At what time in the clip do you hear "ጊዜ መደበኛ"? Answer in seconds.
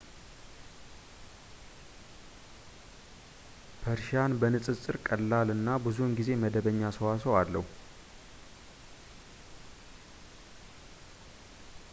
6.21-6.81